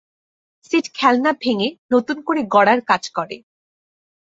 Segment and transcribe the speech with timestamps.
[0.63, 3.37] Seed খেলনা ভেঙ্গে নতুন করে গড়ার কাজ করে।